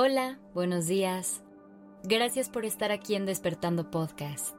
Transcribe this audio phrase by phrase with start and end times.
[0.00, 1.42] Hola, buenos días.
[2.04, 4.54] Gracias por estar aquí en Despertando Podcast.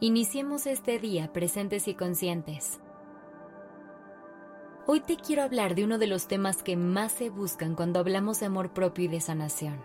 [0.00, 2.80] Iniciemos este día presentes y conscientes.
[4.86, 8.40] Hoy te quiero hablar de uno de los temas que más se buscan cuando hablamos
[8.40, 9.82] de amor propio y de sanación.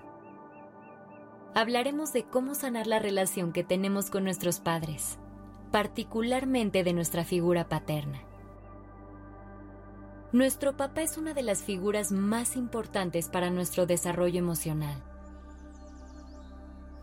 [1.56, 5.20] Hablaremos de cómo sanar la relación que tenemos con nuestros padres,
[5.74, 8.29] particularmente de nuestra figura paterna.
[10.32, 15.02] Nuestro papá es una de las figuras más importantes para nuestro desarrollo emocional.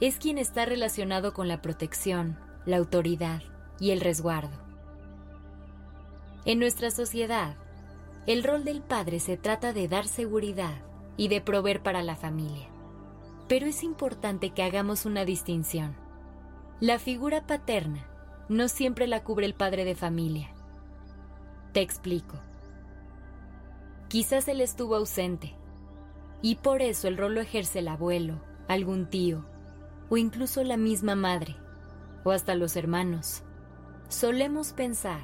[0.00, 3.42] Es quien está relacionado con la protección, la autoridad
[3.80, 4.56] y el resguardo.
[6.44, 7.56] En nuestra sociedad,
[8.28, 10.74] el rol del padre se trata de dar seguridad
[11.16, 12.68] y de proveer para la familia.
[13.48, 15.96] Pero es importante que hagamos una distinción.
[16.78, 18.06] La figura paterna
[18.48, 20.50] no siempre la cubre el padre de familia.
[21.72, 22.36] Te explico.
[24.09, 25.54] Quizás él estuvo ausente
[26.43, 29.45] y por eso el rol lo ejerce el abuelo, algún tío
[30.09, 31.57] o incluso la misma madre
[32.24, 33.43] o hasta los hermanos.
[34.09, 35.21] Solemos pensar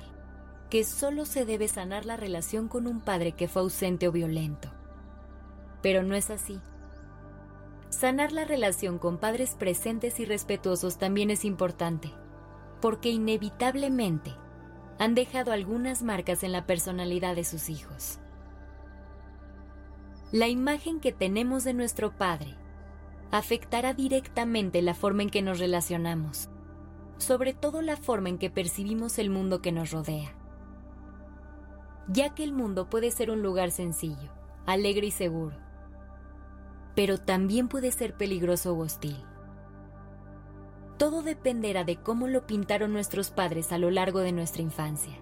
[0.71, 4.73] que solo se debe sanar la relación con un padre que fue ausente o violento.
[5.83, 6.61] Pero no es así.
[7.91, 12.11] Sanar la relación con padres presentes y respetuosos también es importante,
[12.81, 14.33] porque inevitablemente
[14.99, 18.19] han dejado algunas marcas en la personalidad de sus hijos.
[20.33, 22.57] La imagen que tenemos de nuestro Padre
[23.31, 26.49] afectará directamente la forma en que nos relacionamos,
[27.19, 30.35] sobre todo la forma en que percibimos el mundo que nos rodea.
[32.09, 34.33] Ya que el mundo puede ser un lugar sencillo,
[34.65, 35.59] alegre y seguro,
[36.97, 39.23] pero también puede ser peligroso o hostil.
[40.97, 45.13] Todo dependerá de cómo lo pintaron nuestros padres a lo largo de nuestra infancia.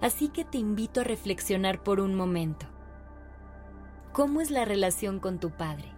[0.00, 2.69] Así que te invito a reflexionar por un momento
[4.12, 5.88] ¿Cómo es la relación con tu padre?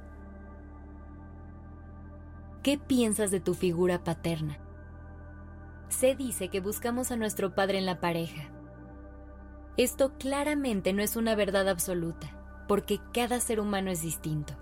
[2.63, 4.59] ¿Qué piensas de tu figura paterna?
[5.89, 8.51] Se dice que buscamos a nuestro padre en la pareja.
[9.79, 14.53] Esto claramente no es una verdad absoluta, porque cada ser humano es distinto.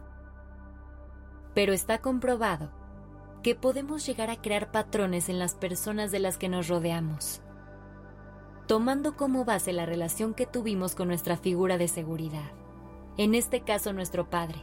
[1.53, 2.71] Pero está comprobado
[3.43, 7.43] que podemos llegar a crear patrones en las personas de las que nos rodeamos,
[8.69, 12.60] tomando como base la relación que tuvimos con nuestra figura de seguridad
[13.21, 14.63] en este caso nuestro Padre.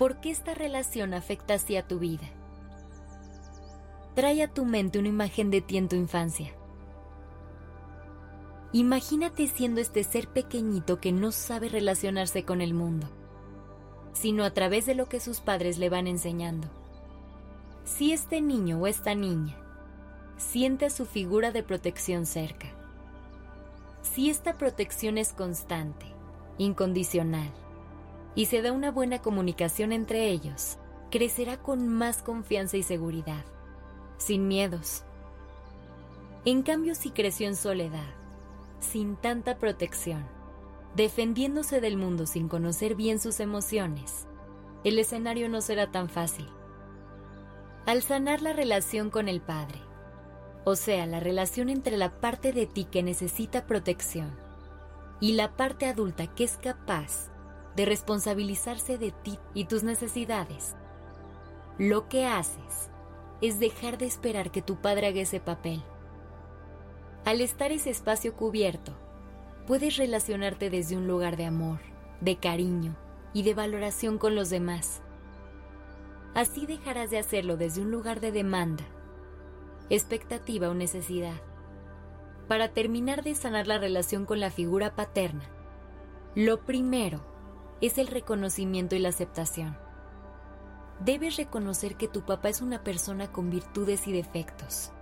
[0.00, 2.26] ¿Por qué esta relación afecta así a tu vida?
[4.16, 6.52] Trae a tu mente una imagen de ti en tu infancia.
[8.72, 13.06] Imagínate siendo este ser pequeñito que no sabe relacionarse con el mundo,
[14.12, 16.66] sino a través de lo que sus padres le van enseñando.
[17.84, 19.56] Si este niño o esta niña
[20.36, 22.75] siente a su figura de protección cerca,
[24.06, 26.06] si esta protección es constante,
[26.58, 27.52] incondicional,
[28.34, 30.78] y se da una buena comunicación entre ellos,
[31.10, 33.44] crecerá con más confianza y seguridad,
[34.18, 35.04] sin miedos.
[36.44, 38.08] En cambio, si creció en soledad,
[38.80, 40.24] sin tanta protección,
[40.94, 44.26] defendiéndose del mundo sin conocer bien sus emociones,
[44.84, 46.48] el escenario no será tan fácil.
[47.86, 49.80] Al sanar la relación con el Padre,
[50.68, 54.36] o sea, la relación entre la parte de ti que necesita protección
[55.20, 57.30] y la parte adulta que es capaz
[57.76, 60.74] de responsabilizarse de ti y tus necesidades.
[61.78, 62.90] Lo que haces
[63.40, 65.84] es dejar de esperar que tu padre haga ese papel.
[67.24, 68.92] Al estar ese espacio cubierto,
[69.68, 71.78] puedes relacionarte desde un lugar de amor,
[72.20, 72.96] de cariño
[73.32, 75.00] y de valoración con los demás.
[76.34, 78.84] Así dejarás de hacerlo desde un lugar de demanda
[79.90, 81.40] expectativa o necesidad.
[82.48, 85.44] Para terminar de sanar la relación con la figura paterna,
[86.34, 87.20] lo primero
[87.80, 89.76] es el reconocimiento y la aceptación.
[91.00, 94.92] Debes reconocer que tu papá es una persona con virtudes y defectos,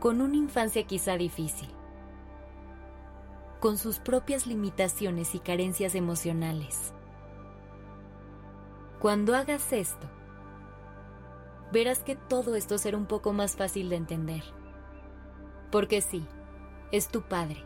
[0.00, 1.68] con una infancia quizá difícil,
[3.60, 6.92] con sus propias limitaciones y carencias emocionales.
[9.00, 10.08] Cuando hagas esto,
[11.74, 14.44] verás que todo esto será un poco más fácil de entender.
[15.72, 16.24] Porque sí,
[16.92, 17.64] es tu padre.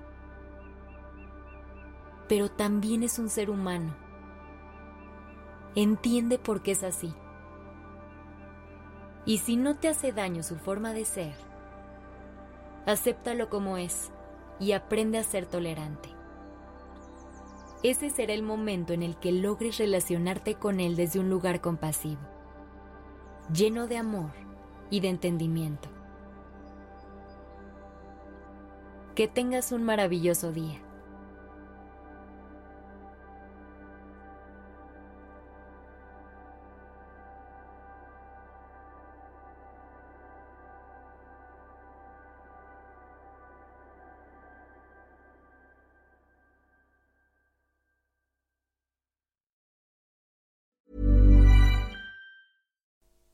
[2.26, 3.94] Pero también es un ser humano.
[5.74, 7.14] Entiende por qué es así.
[9.26, 11.34] Y si no te hace daño su forma de ser,
[12.86, 14.10] acéptalo como es
[14.58, 16.08] y aprende a ser tolerante.
[17.82, 22.37] Ese será el momento en el que logres relacionarte con él desde un lugar compasivo
[23.52, 24.30] lleno de amor
[24.90, 25.88] y de entendimiento.
[29.14, 30.80] Que tengas un maravilloso día.